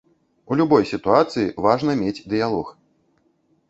У 0.53 0.57
любой 0.61 0.87
сітуацыі 0.93 1.53
важна 1.69 1.99
мець 2.03 2.19
дыялог. 2.31 2.77